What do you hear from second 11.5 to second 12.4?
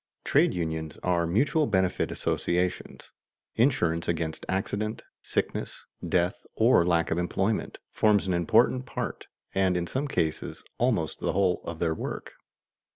of their work.